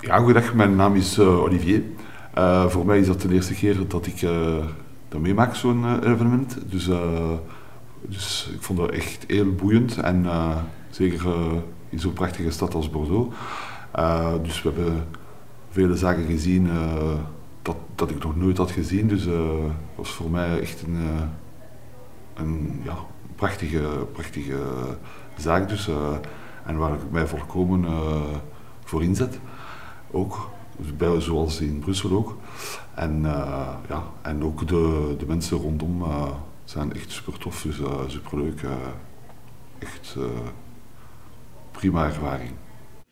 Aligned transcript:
Ja, 0.00 0.18
goedendag. 0.18 0.54
Mijn 0.54 0.76
naam 0.76 0.94
is 0.94 1.18
uh, 1.18 1.42
Olivier. 1.42 1.82
Uh, 2.38 2.66
voor 2.66 2.86
mij 2.86 2.98
is 2.98 3.06
dat 3.06 3.20
de 3.20 3.32
eerste 3.32 3.54
keer 3.54 3.88
dat 3.88 4.06
ik 4.06 4.22
uh, 4.22 4.56
dat 5.08 5.20
meemaak, 5.20 5.54
zo'n 5.54 6.02
evenement. 6.02 6.58
Dus, 6.70 6.90
dus 8.00 8.50
ik 8.54 8.62
vond 8.62 8.78
dat 8.78 8.90
echt 8.90 9.24
heel 9.26 9.54
boeiend. 9.54 9.96
En 9.96 10.26
zeker 10.90 11.22
in 11.88 12.00
zo'n 12.00 12.12
prachtige 12.12 12.50
stad 12.50 12.74
als 12.74 12.90
Bordeaux. 12.90 13.34
dus 14.42 14.62
we 14.62 14.70
hebben 14.70 15.06
vele 15.70 15.96
zaken 15.96 16.24
gezien 16.24 16.68
dat, 17.62 17.76
dat 17.94 18.10
ik 18.10 18.22
nog 18.22 18.36
nooit 18.36 18.56
had 18.56 18.70
gezien. 18.70 19.08
Dus 19.08 19.24
dat 19.24 19.72
was 19.94 20.10
voor 20.10 20.30
mij 20.30 20.60
echt 20.60 20.82
een, 20.82 20.98
een 22.34 22.80
ja, 22.84 22.96
prachtige, 23.34 24.06
prachtige 24.12 24.58
zaak. 25.36 25.68
Dus, 25.68 25.90
en 26.66 26.76
waar 26.76 26.92
ik 26.92 27.10
mij 27.10 27.26
volkomen 27.26 27.84
voor 28.84 29.02
inzet 29.02 29.38
ook. 30.10 30.50
Bij, 30.96 31.20
zoals 31.20 31.60
in 31.60 31.78
Brussel 31.78 32.10
ook. 32.10 32.36
En, 32.94 33.22
uh, 33.22 33.74
ja, 33.88 34.02
en 34.22 34.44
ook 34.44 34.68
de, 34.68 35.14
de 35.18 35.26
mensen 35.26 35.56
rondom 35.56 36.02
uh, 36.02 36.30
zijn 36.64 36.92
echt 36.92 37.10
super 37.10 37.38
tof, 37.38 37.62
dus 37.62 37.78
uh, 37.78 38.00
super 38.06 38.38
leuk. 38.38 38.60
echt 39.78 40.16
prima 41.70 42.04
ervaring. 42.04 42.50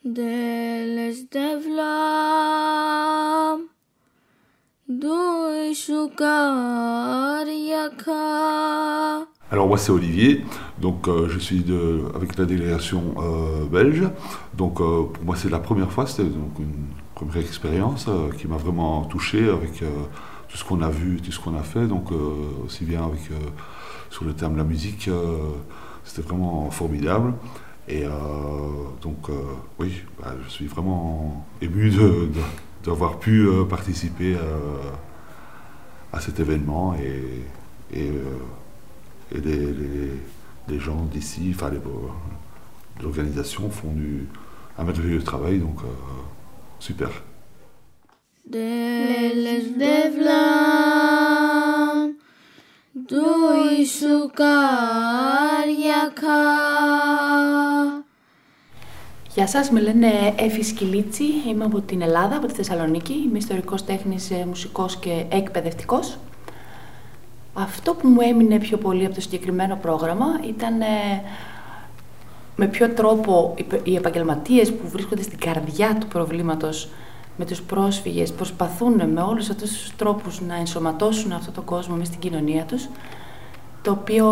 Deles 0.00 1.28
de 1.28 1.60
vlam, 1.64 3.60
doe 4.84 5.36
Alors 9.52 9.68
moi 9.68 9.78
c'est 9.78 9.92
Olivier, 9.92 10.44
donc 10.80 11.06
euh, 11.06 11.28
je 11.28 11.38
suis 11.38 11.64
avec 12.16 12.36
la 12.36 12.46
délégation 12.46 13.14
euh, 13.18 13.64
belge. 13.66 14.02
Donc 14.54 14.80
euh, 14.80 15.04
pour 15.04 15.24
moi 15.24 15.36
c'est 15.36 15.48
la 15.48 15.60
première 15.60 15.92
fois, 15.92 16.04
c'était 16.08 16.28
donc 16.28 16.58
une 16.58 16.88
première 17.14 17.36
expérience 17.36 18.08
qui 18.38 18.48
m'a 18.48 18.56
vraiment 18.56 19.04
touché 19.04 19.48
avec 19.48 19.84
tout 20.48 20.56
ce 20.56 20.64
qu'on 20.64 20.82
a 20.82 20.90
vu, 20.90 21.20
tout 21.20 21.30
ce 21.30 21.38
qu'on 21.38 21.56
a 21.56 21.62
fait. 21.62 21.86
Donc 21.86 22.10
aussi 22.64 22.84
bien 22.84 23.04
avec 23.04 23.20
sur 24.10 24.24
le 24.24 24.32
terme 24.34 24.54
de 24.54 24.58
la 24.58 24.64
musique, 24.64 25.08
c'était 26.04 26.22
vraiment 26.28 26.68
formidable. 26.70 27.32
Et 27.88 28.04
donc 29.00 29.30
oui, 29.78 30.02
bah, 30.20 30.34
je 30.44 30.50
suis 30.50 30.66
vraiment 30.66 31.46
ému 31.62 31.90
d'avoir 32.84 33.18
pu 33.18 33.48
participer 33.70 34.36
à 36.12 36.20
cet 36.20 36.38
événement 36.38 36.94
et 39.32 39.40
les, 39.40 39.66
les, 39.72 40.10
les 40.68 40.78
gens 40.78 41.02
d'ici, 41.12 41.52
enfin 41.54 41.70
l'organisation 43.02 43.70
font 43.70 43.92
du, 43.92 44.26
un 44.78 44.84
merveilleux 44.84 45.22
travail, 45.22 45.58
donc 45.58 45.78
euh, 45.82 45.88
super. 46.78 47.10
Γεια 59.34 59.46
σας, 59.46 59.70
με 59.70 59.80
λένε 59.80 60.34
Έφη 60.36 60.62
Σκυλίτσι, 60.62 61.24
είμαι 61.48 61.64
από 61.64 61.80
την 61.80 62.02
Ελλάδα, 62.02 62.36
από 62.36 62.46
τη 62.46 62.54
Θεσσαλονίκη, 62.54 63.12
είμαι 63.12 63.38
ιστορικός 63.38 63.84
τέχνης, 63.84 64.30
μουσικός 64.46 64.96
και 64.96 65.26
εκπαιδευτικός. 65.28 66.18
Αυτό 67.58 67.94
που 67.94 68.08
μου 68.08 68.20
έμεινε 68.20 68.58
πιο 68.58 68.76
πολύ 68.76 69.04
από 69.04 69.14
το 69.14 69.20
συγκεκριμένο 69.20 69.76
πρόγραμμα 69.76 70.26
ήταν 70.48 70.80
ε, 70.80 71.22
με 72.56 72.66
ποιο 72.66 72.88
τρόπο 72.88 73.54
οι 73.82 73.96
επαγγελματίες 73.96 74.72
που 74.72 74.88
βρίσκονται 74.88 75.22
στην 75.22 75.38
καρδιά 75.38 75.96
του 76.00 76.06
προβλήματος 76.06 76.88
με 77.36 77.44
τους 77.44 77.62
πρόσφυγες 77.62 78.32
προσπαθούν 78.32 79.10
με 79.10 79.20
όλους 79.20 79.50
αυτούς 79.50 79.70
τους 79.70 79.96
τρόπους 79.96 80.40
να 80.40 80.54
ενσωματώσουν 80.54 81.32
αυτόν 81.32 81.54
τον 81.54 81.64
κόσμο 81.64 81.94
μέσα 81.94 82.12
στην 82.12 82.20
κοινωνία 82.30 82.64
τους 82.64 82.88
το 83.86 83.92
οποίο 83.92 84.26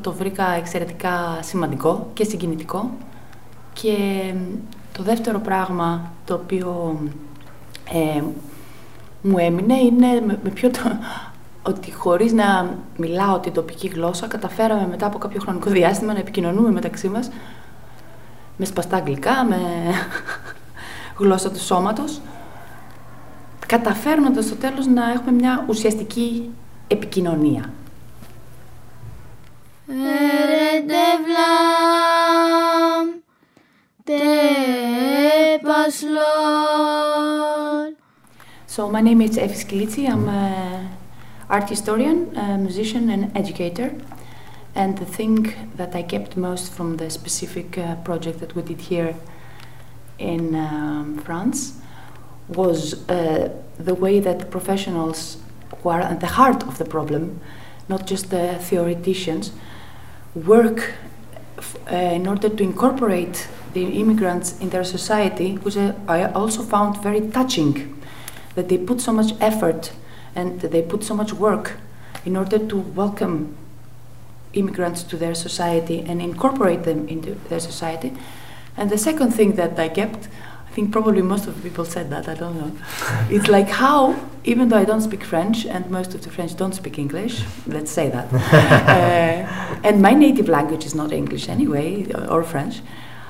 το 0.00 0.12
βρήκα 0.12 0.50
εξαιρετικά 0.50 1.38
σημαντικό 1.42 2.06
και 2.12 2.24
συγκινητικό. 2.24 2.90
Και 3.72 3.96
το 4.92 5.02
δεύτερο 5.02 5.38
πράγμα 5.38 6.12
το 6.24 6.34
οποίο 6.34 6.98
ε, 7.92 8.22
μου 9.22 9.38
έμεινε 9.38 9.74
είναι 9.74 10.20
με, 10.26 10.38
με 10.42 10.50
ποιο 10.50 10.70
ότι 11.66 11.92
χωρίς 11.92 12.32
να 12.32 12.76
μιλάω 12.96 13.38
την 13.38 13.52
τοπική 13.52 13.86
γλώσσα, 13.88 14.26
καταφέραμε 14.26 14.86
μετά 14.86 15.06
από 15.06 15.18
κάποιο 15.18 15.40
χρονικό 15.40 15.70
διάστημα 15.70 16.12
να 16.12 16.18
επικοινωνούμε 16.18 16.70
μεταξύ 16.70 17.08
μας 17.08 17.30
με 18.56 18.64
σπαστά 18.64 18.96
αγγλικά, 18.96 19.44
με 19.44 19.58
γλώσσα 21.18 21.50
του 21.50 21.60
σώματος, 21.60 22.20
καταφέρνοντας 23.66 24.44
στο 24.44 24.54
τέλος 24.54 24.86
να 24.86 25.10
έχουμε 25.10 25.32
μια 25.32 25.64
ουσιαστική 25.68 26.50
επικοινωνία. 26.88 27.72
So 38.76 38.82
my 38.90 39.02
name 39.08 39.20
is 39.20 39.36
Efi 39.44 39.56
Skilici. 39.64 40.02
I'm 40.12 40.24
art 41.54 41.70
historian, 41.70 42.18
musician, 42.62 43.08
and 43.10 43.36
educator. 43.36 43.94
And 44.74 44.98
the 44.98 45.06
thing 45.06 45.54
that 45.76 45.94
I 45.94 46.02
kept 46.02 46.36
most 46.36 46.72
from 46.72 46.96
the 46.96 47.08
specific 47.10 47.78
uh, 47.78 47.94
project 48.08 48.40
that 48.40 48.56
we 48.56 48.62
did 48.62 48.80
here 48.80 49.14
in 50.18 50.56
um, 50.56 51.18
France 51.18 51.80
was 52.48 53.08
uh, 53.08 53.50
the 53.78 53.94
way 53.94 54.18
that 54.18 54.50
professionals 54.50 55.36
who 55.78 55.90
are 55.90 56.00
at 56.00 56.18
the 56.18 56.32
heart 56.38 56.64
of 56.64 56.78
the 56.78 56.84
problem, 56.84 57.40
not 57.88 58.04
just 58.04 58.30
the 58.30 58.58
theoreticians, 58.58 59.52
work 60.34 60.94
uh, 61.92 61.94
in 61.94 62.26
order 62.26 62.48
to 62.48 62.62
incorporate 62.64 63.46
the 63.74 63.84
immigrants 64.00 64.58
in 64.58 64.70
their 64.70 64.84
society, 64.84 65.54
which 65.58 65.76
I 65.76 66.32
also 66.32 66.62
found 66.64 67.00
very 67.00 67.20
touching, 67.30 68.02
that 68.56 68.68
they 68.68 68.78
put 68.78 69.00
so 69.00 69.12
much 69.12 69.32
effort 69.40 69.92
and 70.34 70.60
they 70.60 70.82
put 70.82 71.04
so 71.04 71.14
much 71.14 71.32
work 71.32 71.76
in 72.24 72.36
order 72.36 72.58
to 72.58 72.76
welcome 72.76 73.56
immigrants 74.54 75.02
to 75.02 75.16
their 75.16 75.34
society 75.34 76.00
and 76.00 76.20
incorporate 76.22 76.84
them 76.84 77.08
into 77.08 77.34
their 77.48 77.60
society. 77.60 78.12
And 78.76 78.90
the 78.90 78.98
second 78.98 79.32
thing 79.32 79.52
that 79.52 79.78
I 79.78 79.88
kept, 79.88 80.28
I 80.68 80.70
think 80.72 80.92
probably 80.92 81.22
most 81.22 81.46
of 81.46 81.56
the 81.56 81.68
people 81.68 81.84
said 81.84 82.10
that, 82.10 82.28
I 82.28 82.34
don't 82.34 82.56
know. 82.56 82.72
it's 83.30 83.48
like 83.48 83.68
how, 83.68 84.16
even 84.44 84.68
though 84.68 84.78
I 84.78 84.84
don't 84.84 85.00
speak 85.00 85.24
French 85.24 85.66
and 85.66 85.88
most 85.90 86.14
of 86.14 86.22
the 86.22 86.30
French 86.30 86.56
don't 86.56 86.74
speak 86.74 86.98
English, 86.98 87.44
let's 87.66 87.90
say 87.90 88.08
that, 88.10 88.32
uh, 88.32 89.80
and 89.84 90.02
my 90.02 90.14
native 90.14 90.48
language 90.48 90.84
is 90.84 90.94
not 90.94 91.12
English 91.12 91.48
anyway, 91.48 92.06
or 92.28 92.42
French, 92.42 92.80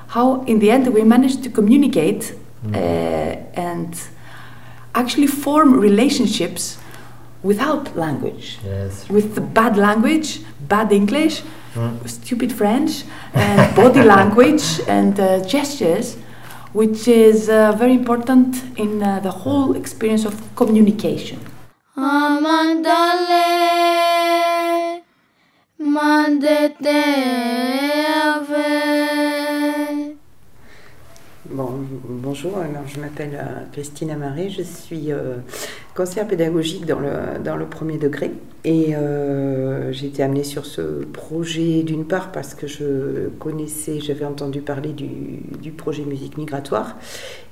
how 0.07 0.43
in 0.45 0.59
the 0.59 0.71
end 0.71 0.91
we 0.93 1.03
managed 1.03 1.43
to 1.43 1.49
communicate 1.49 2.33
mm. 2.65 2.75
uh, 2.75 3.59
and 3.59 3.99
actually 4.95 5.27
form 5.27 5.79
relationships 5.79 6.77
without 7.45 7.95
language. 7.95 8.57
Yes. 8.65 9.07
With 9.07 9.35
the 9.35 9.41
bad 9.41 9.77
language, 9.77 10.39
bad 10.67 10.91
English, 10.91 11.43
mm. 11.75 12.09
stupid 12.09 12.51
French, 12.51 13.03
and 13.33 13.75
body 13.75 14.03
language 14.15 14.81
and 14.87 15.19
uh, 15.19 15.45
gestures, 15.45 16.17
which 16.73 17.07
is 17.07 17.47
uh, 17.49 17.71
very 17.73 17.93
important 17.93 18.49
in 18.77 19.01
uh, 19.03 19.19
the 19.19 19.31
whole 19.31 19.75
experience 19.75 20.25
of 20.25 20.33
communication. 20.55 21.39
Amandale, 21.95 23.45
Bon, 31.55 31.71
bonjour, 32.09 32.57
alors 32.57 32.85
je 32.87 32.99
m'appelle 32.99 33.31
euh, 33.33 33.63
Christine 33.71 34.11
Amaré, 34.11 34.49
je 34.49 34.63
suis 34.63 35.11
euh, 35.11 35.37
conseillère 35.95 36.27
pédagogique 36.27 36.85
dans 36.85 36.99
le, 36.99 37.39
dans 37.43 37.55
le 37.55 37.65
premier 37.65 37.97
degré. 37.97 38.31
Et 38.65 38.95
euh, 38.95 39.91
j'ai 39.93 40.07
été 40.07 40.23
amenée 40.23 40.43
sur 40.43 40.65
ce 40.65 40.81
projet 41.05 41.83
d'une 41.83 42.05
part 42.05 42.31
parce 42.31 42.55
que 42.55 42.67
je 42.67 43.29
connaissais, 43.39 43.99
j'avais 43.99 44.25
entendu 44.25 44.61
parler 44.61 44.91
du, 44.91 45.07
du 45.61 45.71
projet 45.71 46.03
musique 46.03 46.37
migratoire 46.37 46.97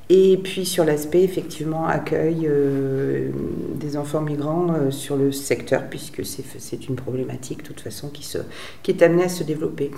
et 0.10 0.38
puis 0.38 0.66
sur 0.66 0.84
l'aspect 0.84 1.24
effectivement 1.24 1.88
accueil 1.88 2.46
euh, 2.46 3.30
des 3.76 3.96
enfants 3.96 4.20
migrants 4.20 4.68
euh, 4.74 4.92
sur 4.92 5.16
le 5.16 5.32
secteur, 5.32 5.84
puisque 5.90 6.26
c'est 6.26 6.88
une 6.90 6.96
problématique 6.96 7.60
de 7.60 7.68
toute 7.68 7.80
façon 7.80 8.10
qui, 8.10 8.26
se, 8.26 8.40
qui 8.84 8.92
est 8.92 9.02
amenée 9.02 9.24
à 9.24 9.30
se 9.30 9.44
développer. 9.44 9.92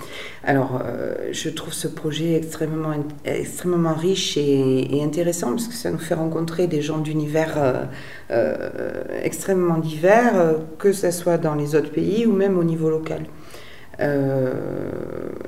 Alors 0.44 0.80
euh, 0.84 1.14
je 1.32 1.48
trouve 1.48 1.72
ce 1.72 1.88
projet 1.88 2.34
extrêmement, 2.34 2.94
extrêmement 3.24 3.94
riche 3.94 4.36
et, 4.36 5.02
intéressant 5.02 5.50
parce 5.50 5.66
que 5.66 5.74
ça 5.74 5.90
nous 5.90 5.98
fait 5.98 6.14
rencontrer 6.14 6.66
des 6.66 6.82
gens 6.82 6.98
d'univers 6.98 7.88
extrêmement 9.22 9.78
divers, 9.78 10.56
que 10.78 10.92
ce 10.92 11.10
soit 11.10 11.38
dans 11.38 11.54
les 11.54 11.74
autres 11.74 11.90
pays 11.90 12.26
ou 12.26 12.32
même 12.32 12.58
au 12.58 12.64
niveau 12.64 12.90
local. 12.90 13.22
Euh, 13.98 14.52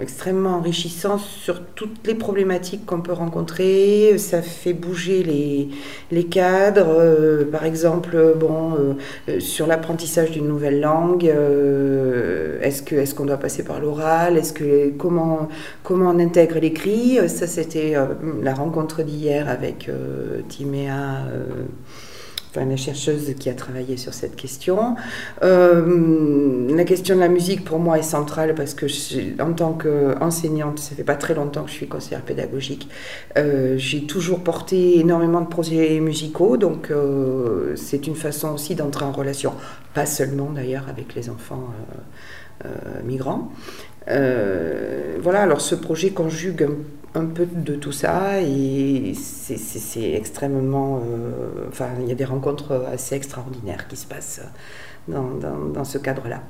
extrêmement 0.01 0.57
enrichissant 0.57 1.19
sur 1.19 1.61
toutes 1.75 2.07
les 2.07 2.15
problématiques 2.15 2.87
qu'on 2.87 3.03
peut 3.03 3.13
rencontrer. 3.13 4.17
Ça 4.17 4.41
fait 4.41 4.73
bouger 4.73 5.23
les, 5.23 5.69
les 6.11 6.25
cadres. 6.25 6.87
Euh, 6.89 7.45
par 7.45 7.65
exemple, 7.65 8.35
bon, 8.37 8.97
euh, 9.29 9.41
sur 9.41 9.67
l'apprentissage 9.67 10.31
d'une 10.31 10.49
nouvelle 10.49 10.81
langue, 10.81 11.25
est-ce 11.25 12.83
que 12.83 12.95
est-ce 12.95 13.15
qu'on 13.15 13.27
doit 13.27 13.37
passer 13.37 13.65
par 13.65 13.81
l'oral 13.81 14.39
Est-ce 14.39 14.53
que 14.53 14.91
comment 14.97 15.49
comment 15.83 16.11
on 16.11 16.19
intègre 16.19 16.59
l'écrit? 16.59 17.19
Ça, 17.29 17.47
c'était 17.47 17.95
la 18.43 18.55
rencontre 18.55 19.03
d'hier 19.03 19.49
avec 19.49 19.91
Timéa 20.49 21.25
la 22.65 22.77
chercheuse 22.77 23.35
qui 23.39 23.49
a 23.51 23.55
travaillé 23.55 23.97
sur 23.97 24.15
cette 24.15 24.37
question. 24.37 24.97
Euh, 25.43 26.75
la 26.75 26.85
question 26.85 27.15
de 27.15 27.21
la 27.21 27.29
musique, 27.29 27.65
pour 27.65 27.79
moi, 27.79 27.99
est 27.99 28.03
centrale 28.03 28.55
parce 28.55 28.75
que 28.75 28.87
en 29.43 29.53
tant 29.53 29.73
qu'enseignante, 29.73 30.79
ça 30.79 30.95
fait 30.95 31.05
pas 31.05 31.17
très 31.17 31.35
longtemps 31.35 31.65
que 31.65 31.71
je 31.71 31.75
suis 31.75 31.89
conseillère 31.89 32.23
pédagogique, 32.23 32.89
euh, 33.37 33.77
j'ai 33.79 34.07
toujours 34.07 34.41
porté 34.41 34.99
énormément 34.99 35.41
de 35.41 35.49
projets 35.49 36.01
musicaux, 36.01 36.57
donc 36.57 36.91
euh, 36.91 37.75
c'est 37.77 38.07
une 38.07 38.17
façon 38.17 38.55
aussi 38.55 38.75
d'entrer 38.75 39.05
en 39.05 39.13
relation, 39.13 39.53
pas 39.95 40.07
seulement 40.07 40.51
d'ailleurs 40.51 40.87
avec 40.89 41.15
les 41.15 41.31
enfants 41.31 41.69
migrants. 43.05 43.53
voilà, 44.07 45.43
alors 45.43 45.61
ce 45.61 45.77
projet 45.77 46.11
conjugue 46.11 46.65
un 46.65 46.98
peu 47.27 47.47
de 47.47 47.75
tout 47.77 47.93
ça 47.93 48.41
et 48.41 49.15
c'est 49.15 50.13
extrêmement... 50.15 51.03
Euh, 51.05 51.67
enfin, 51.69 51.89
il 52.01 52.09
y 52.09 52.13
a 52.13 52.15
des 52.15 52.25
rencontres 52.25 52.87
assez 52.93 53.15
extraordinaires 53.15 53.89
qui 53.89 53.97
se 53.97 54.07
passent 54.07 54.43
dans 55.09 55.85
ce 55.85 55.99
cadre-là. 55.99 56.43